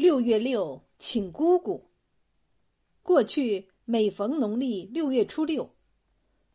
[0.00, 1.90] 六月六请姑姑。
[3.02, 5.76] 过去每逢农历六月初六，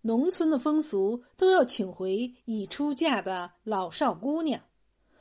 [0.01, 4.59] 农村的风俗都要请回已出嫁的老少姑娘，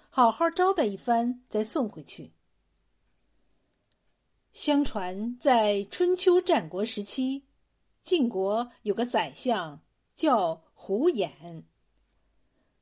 [0.08, 2.32] 好好招待一番，再送回去。
[4.54, 7.44] 相传在春秋战国时期，
[8.02, 9.78] 晋国有个宰相
[10.16, 11.64] 叫胡衍，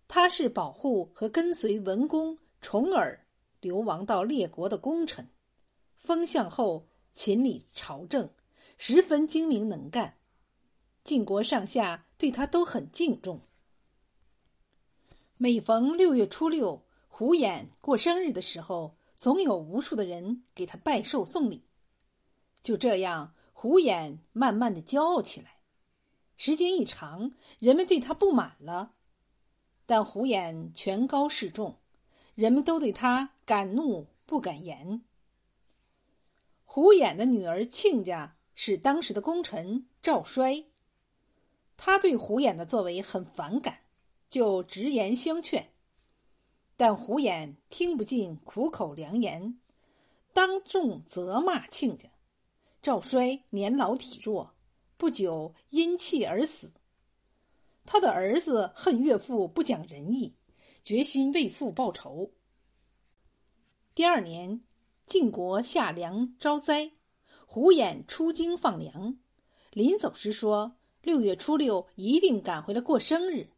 [0.07, 3.22] 他是保护和跟随文公重耳。
[3.63, 5.31] 流亡到列国的功臣，
[5.95, 8.29] 封相后勤理朝政，
[8.77, 10.19] 十分精明能干。
[11.05, 13.41] 晋国上下对他都很敬重。
[15.37, 21.63] 每逢六月初六，胡衍过生日的时候，总有无数的人给他拜寿送礼。
[22.65, 25.59] 就这样，胡衍慢慢的骄傲起来。
[26.37, 28.95] 时间一长，人们对他不满了，
[29.87, 31.79] 但胡衍权高势重。
[32.35, 35.03] 人们都对他敢怒不敢言。
[36.65, 40.65] 胡衍的女儿亲家是当时的功臣赵衰，
[41.77, 43.81] 他对胡衍的作为很反感，
[44.31, 45.69] 就直言相劝，
[46.79, 49.61] 但胡衍听不进苦口良言，
[50.33, 52.09] 当众责骂亲家。
[52.81, 54.55] 赵衰年老体弱，
[54.97, 56.73] 不久因气而死。
[57.85, 60.35] 他的儿子恨岳父不讲仁义。
[60.83, 62.31] 决心为父报仇。
[63.95, 64.63] 第二年，
[65.07, 66.93] 晋国下粮招灾，
[67.47, 69.19] 胡衍出京放粮，
[69.71, 73.51] 临走时说：“六月初六一定赶回来过生日。”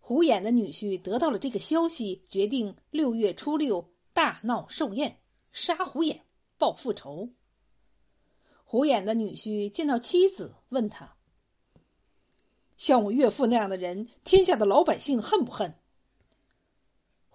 [0.00, 5.18] 胡衍的女婿得到了这个消息，决定六月初六大闹寿宴，
[5.50, 6.20] 杀胡衍
[6.58, 7.30] 报复仇。
[8.64, 11.16] 胡衍的女婿见到妻子，问他
[12.76, 15.74] ：“像我岳父那样的人，天下的老百姓恨不恨？”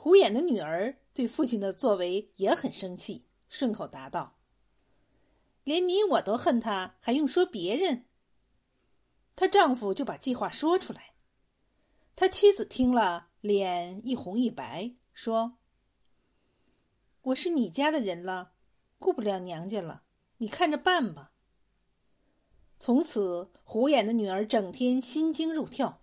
[0.03, 4.35] 胡衍的女儿对父亲的作为也很生气，顺口答道
[5.63, 8.07] ：“连你我都恨他，还用说别人？”
[9.37, 11.13] 她丈夫就把计划说出来，
[12.15, 15.59] 他妻子听了，脸一红一白，说
[17.21, 18.53] ：“我是你家的人了，
[18.97, 20.01] 顾不了娘家了，
[20.37, 21.31] 你看着办吧。”
[22.79, 26.01] 从此，胡衍的女儿整天心惊肉跳，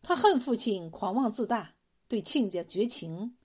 [0.00, 1.74] 她恨父亲狂妄自大。
[2.12, 3.38] 对亲家绝情，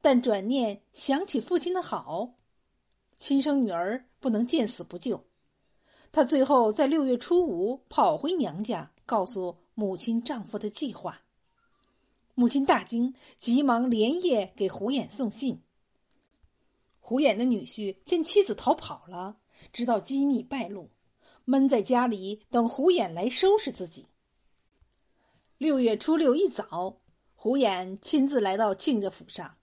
[0.00, 2.34] 但转念想起父亲的好，
[3.18, 5.24] 亲生女儿不能见死不救。
[6.10, 11.22] 她最后在六月初五跑回娘家，告诉母亲丈夫的计划。
[12.34, 15.62] 母亲大惊，急忙连夜给胡衍送信。
[16.98, 19.36] 胡衍的女婿见妻子逃跑了，
[19.72, 20.90] 知道机密败露，
[21.44, 24.06] 闷在家里等胡衍来收拾自己。
[25.58, 26.99] 六月初六一早。
[27.42, 29.56] 胡衍亲自来到亲家府上，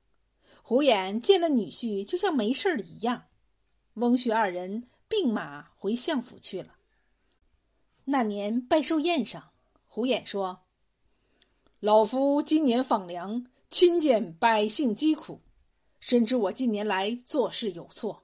[0.64, 3.26] 胡衍见了女婿，就像没事儿一样。
[3.94, 6.74] 翁婿二人并马回相府去了。
[8.04, 9.52] 那年拜寿宴上，
[9.86, 10.62] 胡衍说
[11.80, 15.40] ：“老夫今年放粮，亲见百姓疾苦，
[16.00, 18.24] 深知我近年来做事有错。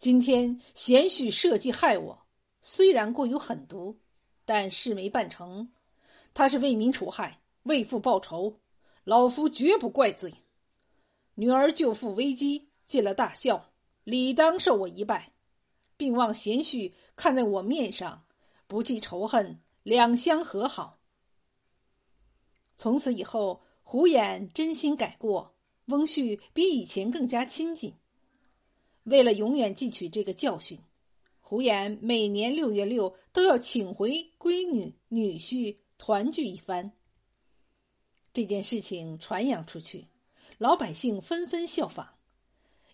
[0.00, 2.26] 今天贤婿设计害我，
[2.60, 4.00] 虽然过有狠毒，
[4.44, 5.70] 但事没办成。
[6.34, 8.58] 他是为民除害，为父报仇。”
[9.04, 10.34] 老夫绝不怪罪。
[11.34, 13.72] 女儿救父危机，尽了大孝，
[14.04, 15.32] 理当受我一拜，
[15.96, 18.24] 并望贤婿看在我面上，
[18.66, 20.98] 不计仇恨，两相和好。
[22.76, 25.54] 从此以后，胡衍真心改过，
[25.86, 27.94] 翁婿比以前更加亲近。
[29.04, 30.78] 为了永远记取这个教训，
[31.40, 36.92] 胡衍每年六月六都要请回闺女、女婿团聚一番。
[38.32, 40.06] 这件事情传扬出去，
[40.58, 42.06] 老百姓纷纷效仿，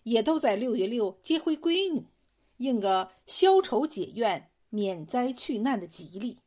[0.03, 2.05] 也都在六月六接回闺女，
[2.57, 6.39] 应个消愁解怨、免灾去难的吉利。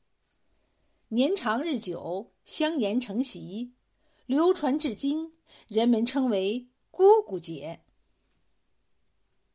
[1.09, 3.73] 年长日久，香言成习，
[4.27, 5.33] 流传至今，
[5.69, 7.81] 人们称为“姑姑节”。